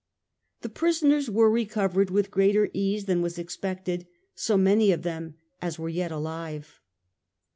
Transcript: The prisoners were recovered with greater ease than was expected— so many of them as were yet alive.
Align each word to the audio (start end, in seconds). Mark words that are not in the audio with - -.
The 0.61 0.69
prisoners 0.69 1.29
were 1.29 1.47
recovered 1.51 2.09
with 2.09 2.31
greater 2.31 2.71
ease 2.73 3.05
than 3.05 3.21
was 3.21 3.37
expected— 3.37 4.07
so 4.33 4.57
many 4.57 4.91
of 4.91 5.03
them 5.03 5.35
as 5.61 5.77
were 5.77 5.89
yet 5.89 6.11
alive. 6.11 6.79